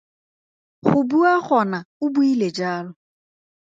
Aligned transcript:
Go 0.87 0.99
bua 1.13 1.33
gona 1.45 1.79
o 2.03 2.05
buile 2.19 2.49
jalo. 2.59 2.91